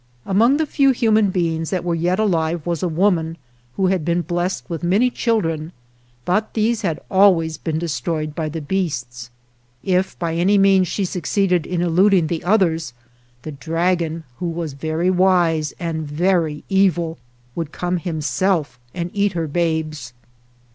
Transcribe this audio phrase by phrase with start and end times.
[0.25, 3.37] Among the few human beings that were yet alive was a woman
[3.75, 5.73] who had been blessed with many children,
[6.25, 9.29] but these had always been destroyed by the beasts.
[9.83, 12.93] If by any means she succeeded in eluding the others,
[13.43, 17.19] the dragon, who was very wise and very evil,
[17.53, 20.13] would come himself and eat her babes.